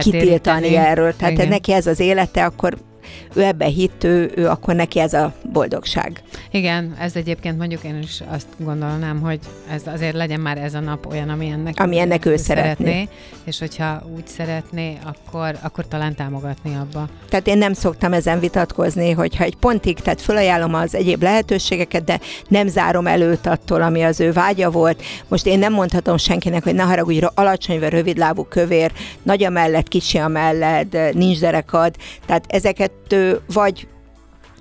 [0.00, 1.16] kitiltani erről.
[1.16, 1.48] Tehát Igen.
[1.48, 2.76] neki ez az élete, akkor
[3.34, 6.22] ő ebbe hitt, ő, ő akkor neki ez a boldogság.
[6.50, 9.38] Igen, ez egyébként mondjuk én is azt gondolnám, hogy
[9.70, 13.08] ez azért legyen már ez a nap olyan, ami ennek, Ami ennek ő szeretné.
[13.44, 17.08] és hogyha úgy szeretné, akkor, akkor talán támogatni abba.
[17.28, 22.20] Tehát én nem szoktam ezen vitatkozni, hogyha egy pontig, tehát fölajánlom az egyéb lehetőségeket, de
[22.48, 25.02] nem zárom előtt attól, ami az ő vágya volt.
[25.28, 28.92] Most én nem mondhatom senkinek, hogy ne haragudj, alacsony vagy rövidlábú kövér,
[29.22, 31.94] nagy a mellett, kicsi a mellett, nincs derekad.
[32.26, 33.88] Tehát ezeket ő vagy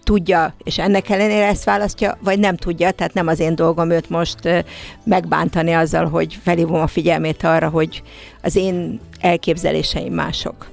[0.03, 4.09] tudja, és ennek ellenére ezt választja, vagy nem tudja, tehát nem az én dolgom őt
[4.09, 4.65] most
[5.03, 8.03] megbántani azzal, hogy felhívom a figyelmét arra, hogy
[8.41, 10.67] az én elképzeléseim mások.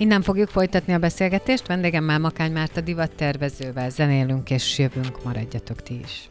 [0.00, 1.66] Innen fogjuk folytatni a beszélgetést.
[1.66, 5.24] Vendégemmel Makány Márta divattervezővel zenélünk és jövünk.
[5.24, 6.28] Maradjatok ti is.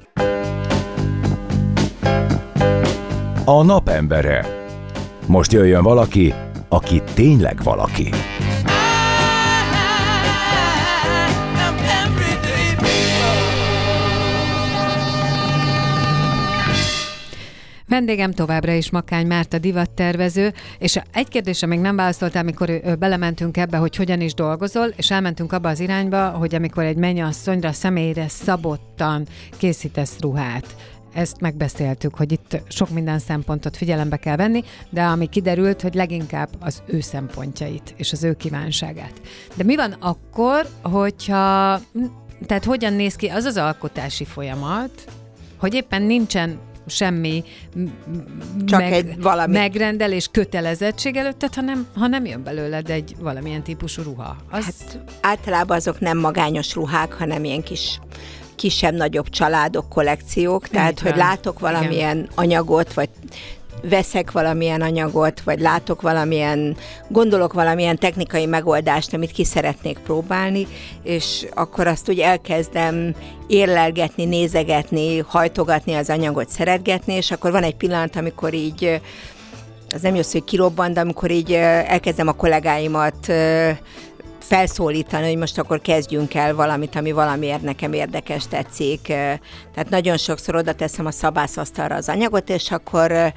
[3.45, 4.45] A napembere.
[5.25, 6.33] Most jöjjön valaki,
[6.69, 8.09] aki tényleg valaki.
[17.99, 23.77] Vendégem továbbra is Makány Márta divattervező, és egy kérdésre még nem válaszoltál, amikor belementünk ebbe,
[23.77, 29.27] hogy hogyan is dolgozol, és elmentünk abba az irányba, hogy amikor egy mennyasszonyra személyre szabottan
[29.57, 30.75] készítesz ruhát,
[31.13, 36.49] ezt megbeszéltük, hogy itt sok minden szempontot figyelembe kell venni, de ami kiderült, hogy leginkább
[36.59, 39.21] az ő szempontjait és az ő kívánságát.
[39.55, 41.79] De mi van akkor, hogyha,
[42.45, 44.91] tehát hogyan néz ki az az alkotási folyamat,
[45.57, 46.59] hogy éppen nincsen
[46.89, 47.43] semmi
[48.65, 49.53] Csak egy valami.
[49.53, 54.35] megrendelés kötelezettség előtted, hanem, hanem jön belőled egy valamilyen típusú ruha.
[54.49, 54.65] Az...
[54.65, 57.99] Hát általában azok nem magányos ruhák, hanem ilyen kis
[58.55, 61.11] kisebb-nagyobb családok, kollekciók, tehát van.
[61.11, 62.29] hogy látok valamilyen Igen.
[62.35, 63.09] anyagot, vagy
[63.81, 70.67] veszek valamilyen anyagot, vagy látok valamilyen, gondolok valamilyen technikai megoldást, amit ki szeretnék próbálni,
[71.03, 73.15] és akkor azt úgy elkezdem
[73.47, 79.01] érlelgetni, nézegetni, hajtogatni az anyagot, szeretgetni, és akkor van egy pillanat, amikor így
[79.93, 83.33] az nem jössz, hogy kirobban, de amikor így elkezdem a kollégáimat
[84.39, 89.01] felszólítani, hogy most akkor kezdjünk el valamit, ami valamiért nekem érdekes, tetszik.
[89.73, 93.33] Tehát nagyon sokszor oda teszem a szabászasztalra az anyagot, és akkor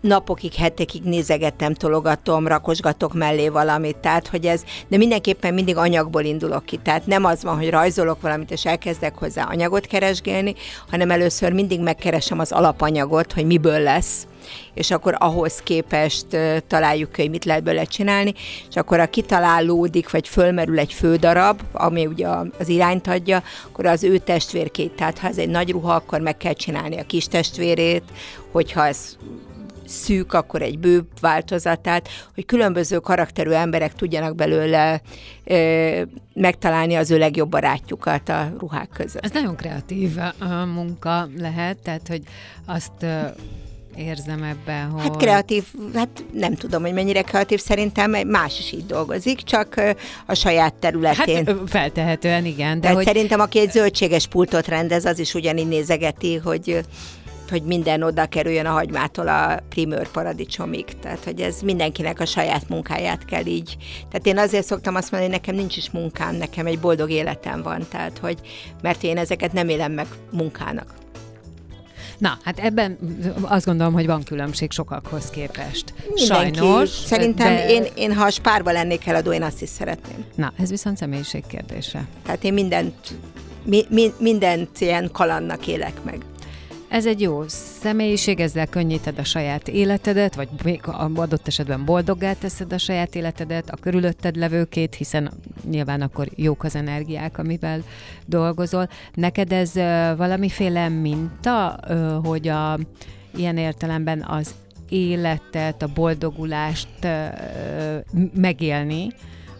[0.00, 6.64] napokig, hetekig nézegettem, tologatom, rakosgatok mellé valamit, tehát hogy ez, de mindenképpen mindig anyagból indulok
[6.64, 10.54] ki, tehát nem az van, hogy rajzolok valamit, és elkezdek hozzá anyagot keresgélni,
[10.90, 14.26] hanem először mindig megkeresem az alapanyagot, hogy miből lesz,
[14.74, 16.26] és akkor ahhoz képest
[16.66, 18.34] találjuk ki, hogy mit lehet belőle csinálni,
[18.68, 22.28] és akkor a kitalálódik, vagy fölmerül egy fődarab, ami ugye
[22.58, 26.36] az irányt adja, akkor az ő testvérkét, tehát ha ez egy nagy ruha, akkor meg
[26.36, 28.04] kell csinálni a kis testvérét,
[28.52, 29.16] hogyha ez
[29.88, 35.00] szűk, akkor egy bő változatát, hogy különböző karakterű emberek tudjanak belőle
[35.44, 36.02] ö,
[36.34, 39.24] megtalálni az ő legjobb barátjukat a ruhák között.
[39.24, 40.16] Ez nagyon kreatív
[40.74, 42.22] munka lehet, tehát hogy
[42.66, 43.20] azt ö,
[43.96, 45.02] érzem ebben, hogy...
[45.02, 49.80] Hát kreatív, hát nem tudom, hogy mennyire kreatív, szerintem más is így dolgozik, csak
[50.26, 51.46] a saját területén.
[51.46, 52.96] Hát feltehetően igen, de hogy...
[52.96, 53.06] hogy...
[53.06, 56.80] szerintem, aki egy zöldséges pultot rendez, az is ugyanígy nézegeti, hogy
[57.50, 60.84] hogy minden oda kerüljön a hagymától a primőr paradicsomig.
[60.84, 63.76] Tehát, hogy ez mindenkinek a saját munkáját kell így.
[64.10, 67.62] Tehát én azért szoktam azt mondani, hogy nekem nincs is munkám, nekem egy boldog életem
[67.62, 67.86] van.
[67.90, 68.38] Tehát, hogy,
[68.82, 70.94] mert én ezeket nem élem meg munkának.
[72.18, 72.98] Na, hát ebben
[73.42, 75.94] azt gondolom, hogy van különbség sokakhoz képest.
[76.14, 76.88] Mindenki, Sajnos.
[76.88, 77.68] Szerintem de...
[77.68, 80.24] én, én, ha a spárba lennék eladó, én azt is szeretném.
[80.34, 82.06] Na, ez viszont személyiség kérdése.
[82.24, 82.94] Tehát én mindent,
[83.64, 86.24] mi, mi, mindent ilyen kalannak élek meg.
[86.88, 90.80] Ez egy jó személyiség, ezzel könnyíted a saját életedet, vagy még
[91.14, 95.32] adott esetben boldoggá teszed a saját életedet, a körülötted levőkét, hiszen
[95.70, 97.82] nyilván akkor jók az energiák, amivel
[98.26, 98.88] dolgozol.
[99.14, 99.74] Neked ez
[100.16, 101.80] valamiféle minta,
[102.24, 102.78] hogy a,
[103.36, 104.54] ilyen értelemben az
[104.88, 106.88] életet, a boldogulást
[108.34, 109.08] megélni,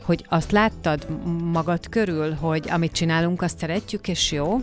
[0.02, 1.06] hogy azt láttad
[1.52, 4.60] magad körül, hogy amit csinálunk, azt szeretjük, és jó?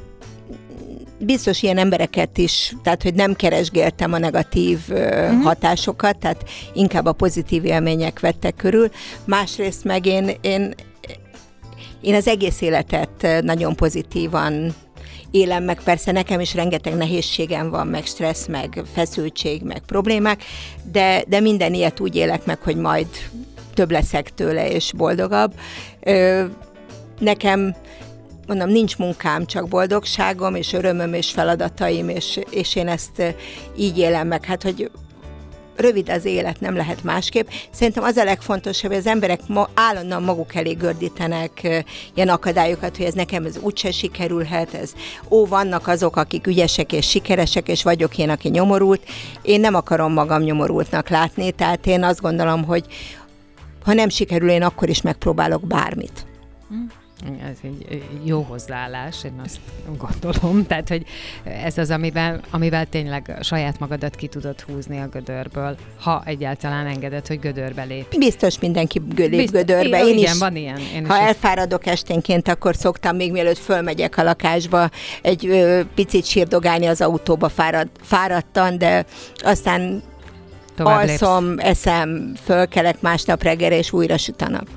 [1.19, 5.43] Biztos ilyen embereket is, tehát hogy nem keresgéltem a negatív uh-huh.
[5.43, 8.89] hatásokat, tehát inkább a pozitív élmények vettek körül.
[9.25, 10.73] Másrészt meg én, én,
[12.01, 14.75] én az egész életet nagyon pozitívan
[15.31, 20.43] élem meg, persze nekem is rengeteg nehézségem van, meg stressz, meg feszültség, meg problémák,
[20.91, 23.07] de, de minden ilyet úgy élek meg, hogy majd
[23.73, 25.53] több leszek tőle, és boldogabb.
[25.99, 26.43] Ö,
[27.19, 27.75] nekem
[28.47, 33.35] mondom, nincs munkám, csak boldogságom, és örömöm, és feladataim, és, és én ezt eh,
[33.77, 34.45] így élem meg.
[34.45, 34.91] Hát, hogy
[35.75, 37.47] rövid az élet, nem lehet másképp.
[37.71, 42.97] Szerintem az a legfontosabb, hogy az emberek ma állandóan maguk elé gördítenek eh, ilyen akadályokat,
[42.97, 44.93] hogy ez nekem ez úgyse sikerülhet, ez
[45.29, 49.01] ó, vannak azok, akik ügyesek és sikeresek, és vagyok én, aki nyomorult.
[49.41, 52.85] Én nem akarom magam nyomorultnak látni, tehát én azt gondolom, hogy
[53.83, 56.25] ha nem sikerül, én akkor is megpróbálok bármit.
[57.23, 59.59] Ez egy jó hozzáállás, én azt
[59.97, 60.65] gondolom.
[60.67, 61.05] Tehát, hogy
[61.43, 67.27] ez az, amivel, amivel tényleg saját magadat ki tudod húzni a gödörből, ha egyáltalán engeded,
[67.27, 68.17] hogy gödörbe lépj.
[68.17, 69.99] Biztos mindenki lép Biztos- gödörbe.
[70.05, 70.79] Én igen, is, van ilyen.
[70.93, 74.89] Én ha is elfáradok esténként, akkor szoktam még mielőtt fölmegyek a lakásba
[75.21, 79.05] egy ö, picit sírdogálni az autóba fárad, fáradtan, de
[79.37, 80.03] aztán
[80.75, 81.21] tovább lépsz.
[81.21, 84.67] alszom, eszem, fölkelek másnap reggelre, és újra süt a nap.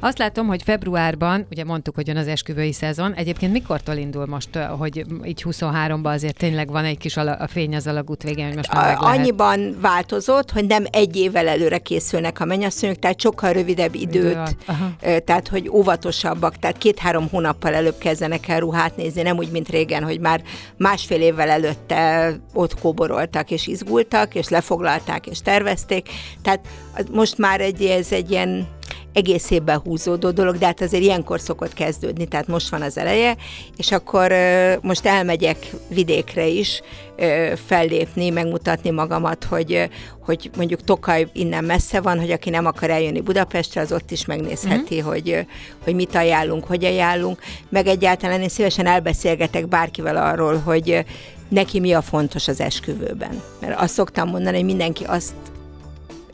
[0.00, 4.56] Azt látom, hogy februárban, ugye mondtuk, hogy jön az esküvői szezon, egyébként mikortól indul most,
[4.56, 8.56] hogy így 23-ban azért tényleg van egy kis ala, a fény az alagút végén, hogy
[8.56, 9.18] most már meg lehet.
[9.18, 14.56] Annyiban változott, hogy nem egy évvel előre készülnek a mennyasszonyok, tehát sokkal rövidebb időt,
[15.00, 19.68] Idő tehát hogy óvatosabbak, tehát két-három hónappal előbb kezdenek el ruhát nézni, nem úgy, mint
[19.68, 20.42] régen, hogy már
[20.76, 26.08] másfél évvel előtte ott kóboroltak és izgultak, és lefoglalták és tervezték.
[26.42, 26.60] Tehát
[27.12, 28.66] most már egy, ez egy ilyen
[29.18, 33.36] egész évben húzódó dolog, de hát azért ilyenkor szokott kezdődni, tehát most van az eleje,
[33.76, 34.32] és akkor
[34.82, 36.80] most elmegyek vidékre is
[37.66, 39.88] fellépni, megmutatni magamat, hogy,
[40.24, 44.24] hogy mondjuk Tokaj innen messze van, hogy aki nem akar eljönni Budapestre, az ott is
[44.24, 45.06] megnézheti, mm-hmm.
[45.06, 45.46] hogy,
[45.84, 51.04] hogy mit ajánlunk, hogy ajánlunk, meg egyáltalán én szívesen elbeszélgetek bárkivel arról, hogy
[51.48, 53.42] neki mi a fontos az esküvőben.
[53.60, 55.34] Mert azt szoktam mondani, hogy mindenki azt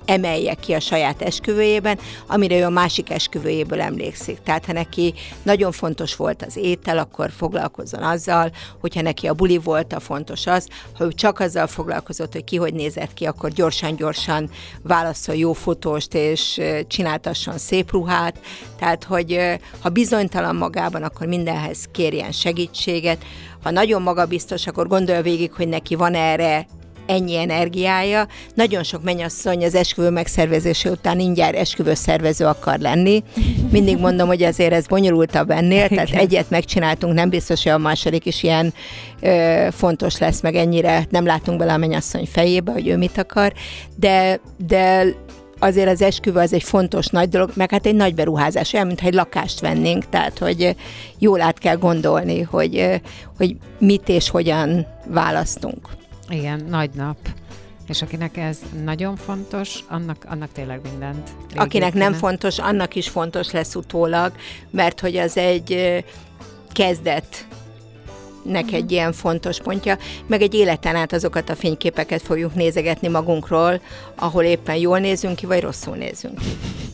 [0.04, 4.38] emelje ki a saját esküvőjében, amire ő a másik esküvőjéből emlékszik.
[4.42, 8.50] Tehát ha neki nagyon fontos volt az étel, akkor foglalkozzon azzal,
[8.80, 12.56] hogyha neki a buli volt, a fontos az, ha ő csak azzal foglalkozott, hogy ki
[12.56, 14.50] hogy nézett ki, akkor gyorsan-gyorsan
[14.82, 18.38] válaszol jó fotóst, és csináltasson szép ruhát.
[18.78, 23.24] Tehát, hogy ha bizonytalan magában, akkor mindenhez kérjen segítséget.
[23.62, 26.66] Ha nagyon magabiztos, akkor gondolja végig, hogy neki van erre
[27.06, 28.26] ennyi energiája.
[28.54, 33.22] Nagyon sok mennyasszony az esküvő megszervezése után mindjárt esküvő szervező akar lenni.
[33.70, 38.26] Mindig mondom, hogy azért ez bonyolultabb ennél, tehát egyet megcsináltunk, nem biztos, hogy a második
[38.26, 38.74] is ilyen
[39.20, 43.52] ö, fontos lesz, meg ennyire nem látunk bele a mennyasszony fejébe, hogy ő mit akar,
[43.96, 45.06] de, de
[45.58, 49.06] azért az esküvő az egy fontos nagy dolog, meg hát egy nagy beruházás, olyan, mintha
[49.06, 50.76] egy lakást vennénk, tehát hogy
[51.18, 53.00] jól át kell gondolni, hogy,
[53.36, 55.88] hogy mit és hogyan választunk.
[56.28, 57.16] Igen, nagy nap.
[57.88, 61.30] És akinek ez nagyon fontos, annak, annak tényleg mindent.
[61.54, 64.32] Akinek nem fontos, annak is fontos lesz utólag,
[64.70, 66.04] mert hogy az egy
[66.72, 67.46] kezdet
[68.44, 73.80] nek egy ilyen fontos pontja, meg egy életen át azokat a fényképeket fogjuk nézegetni magunkról,
[74.14, 76.46] ahol éppen jól nézünk ki, vagy rosszul nézünk ki.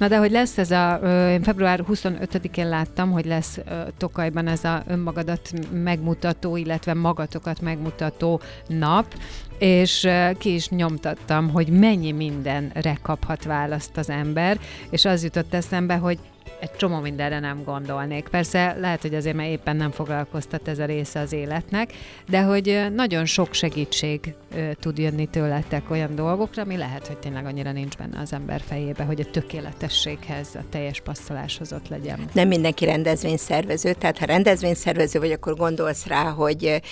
[0.00, 0.94] Na de hogy lesz ez a,
[1.30, 3.58] én február 25-én láttam, hogy lesz
[3.96, 9.14] Tokajban ez a önmagadat megmutató, illetve magatokat megmutató nap,
[9.58, 14.58] és ki is nyomtattam, hogy mennyi mindenre kaphat választ az ember,
[14.90, 16.18] és az jutott eszembe, hogy
[16.60, 18.28] egy csomó mindenre nem gondolnék.
[18.28, 21.92] Persze lehet, hogy azért mert éppen nem foglalkoztat ez a része az életnek,
[22.28, 24.34] de hogy nagyon sok segítség
[24.80, 29.04] tud jönni tőletek olyan dolgokra, ami lehet, hogy tényleg annyira nincs benne az ember fejébe,
[29.04, 32.18] hogy a tökéletességhez, a teljes passzoláshoz ott legyen.
[32.32, 36.82] Nem mindenki rendezvényszervező, tehát ha rendezvényszervező vagy, akkor gondolsz rá, hogy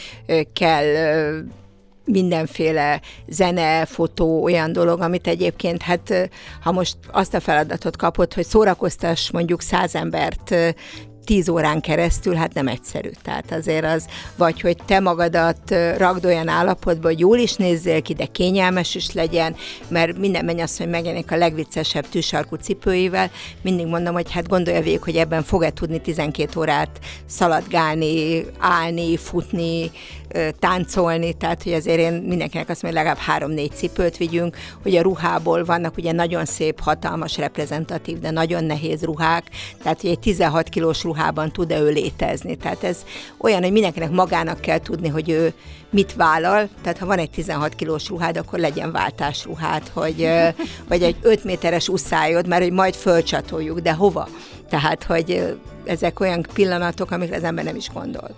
[0.53, 0.85] kell
[2.09, 6.31] mindenféle zene, fotó, olyan dolog, amit egyébként, hát
[6.63, 10.55] ha most azt a feladatot kapod, hogy szórakoztass mondjuk száz embert
[11.29, 13.11] tíz órán keresztül, hát nem egyszerű.
[13.23, 14.07] Tehát azért az,
[14.37, 19.13] vagy hogy te magadat ragd olyan állapotba, hogy jól is nézzél ki, de kényelmes is
[19.13, 19.57] legyen,
[19.89, 23.31] mert minden mennyasszony megjelenik a legviccesebb tűsarkú cipőivel.
[23.63, 29.91] Mindig mondom, hogy hát gondolja végig, hogy ebben fog-e tudni 12 órát szaladgálni, állni, futni,
[30.59, 35.03] táncolni, tehát hogy azért én mindenkinek azt mondom, hogy legalább három-négy cipőt vigyünk, hogy a
[35.03, 39.45] ruhából vannak ugye nagyon szép, hatalmas, reprezentatív, de nagyon nehéz ruhák,
[39.83, 42.57] tehát hogy egy 16 kilós ruhában tud-e ő létezni.
[42.57, 43.05] Tehát ez
[43.39, 45.53] olyan, hogy mindenkinek magának kell tudni, hogy ő
[45.91, 50.29] mit vállal, tehát ha van egy 16 kilós ruhád, akkor legyen váltásruhát, hogy,
[50.89, 54.29] vagy egy 5 méteres uszályod, mert hogy majd fölcsatoljuk, de hova?
[54.69, 58.31] Tehát, hogy ezek olyan pillanatok, amikre az ember nem is gondol.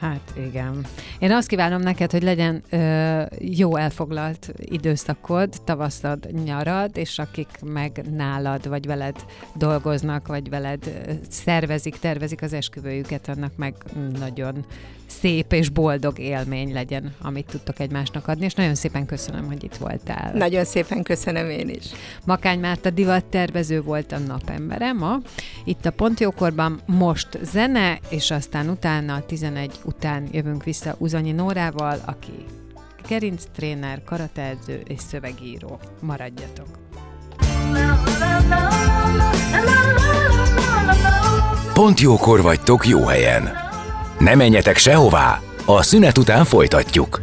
[0.00, 0.86] Hát igen.
[1.18, 8.04] Én azt kívánom neked, hogy legyen ö, jó elfoglalt időszakod, tavaszad, nyarad, és akik meg
[8.10, 9.24] nálad, vagy veled
[9.54, 13.74] dolgoznak, vagy veled szervezik, tervezik az esküvőjüket, annak meg
[14.18, 14.64] nagyon
[15.10, 19.76] szép és boldog élmény legyen, amit tudtok egymásnak adni, és nagyon szépen köszönöm, hogy itt
[19.76, 20.32] voltál.
[20.34, 21.84] Nagyon szépen köszönöm én is.
[22.24, 25.20] Makány Márta divat tervező volt a napembere ma.
[25.64, 32.44] Itt a Pontjókorban most zene, és aztán utána 11 után jövünk vissza Uzanyi Nórával, aki
[33.08, 35.80] gerinc tréner, karateedző és szövegíró.
[36.00, 36.78] Maradjatok!
[41.74, 43.69] Pont jókor vagytok jó helyen.
[44.20, 45.40] Ne menjetek sehová!
[45.64, 47.20] A szünet után folytatjuk.